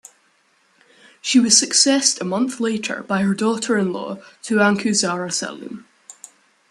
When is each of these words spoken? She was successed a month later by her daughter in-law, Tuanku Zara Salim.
She 1.21 1.39
was 1.39 1.55
successed 1.55 2.19
a 2.19 2.23
month 2.25 2.59
later 2.59 3.03
by 3.03 3.21
her 3.21 3.35
daughter 3.35 3.77
in-law, 3.77 4.15
Tuanku 4.41 4.95
Zara 4.95 5.29
Salim. 5.31 5.85